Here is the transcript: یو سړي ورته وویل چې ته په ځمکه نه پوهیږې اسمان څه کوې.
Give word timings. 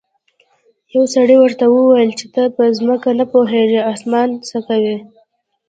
یو 0.93 1.03
سړي 1.15 1.35
ورته 1.39 1.65
وویل 1.67 2.11
چې 2.19 2.27
ته 2.33 2.43
په 2.55 2.63
ځمکه 2.77 3.09
نه 3.19 3.25
پوهیږې 3.31 3.81
اسمان 3.93 4.29
څه 4.47 4.57
کوې. 4.67 4.97